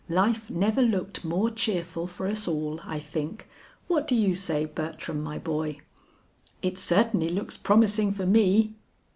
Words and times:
"Life 0.09 0.49
never 0.49 0.81
looked 0.81 1.23
more 1.23 1.51
cheerful 1.51 2.07
for 2.07 2.25
us 2.25 2.47
all, 2.47 2.79
I 2.83 2.97
think; 2.99 3.47
what 3.87 4.07
do 4.07 4.15
you 4.15 4.33
say, 4.33 4.65
Bertram 4.65 5.21
my 5.21 5.37
boy." 5.37 5.77
"It 6.63 6.79
certainly 6.79 7.29
looks 7.29 7.55
promising 7.55 8.11
for 8.11 8.25
me." 8.25 8.73